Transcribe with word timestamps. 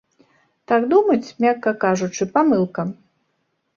Так 0.69 0.87
думаць, 0.93 1.33
мякка 1.45 1.75
кажучы, 1.85 2.23
памылка. 2.39 2.81